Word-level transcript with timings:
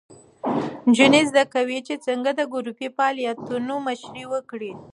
نجونې 0.87 1.21
زده 1.29 1.43
کوي 1.53 1.79
چې 1.87 1.95
څنګه 2.05 2.29
د 2.35 2.41
ګروپي 2.53 2.87
فعالیتونو 2.95 3.73
مشري 3.87 4.23
وکړي. 4.33 4.71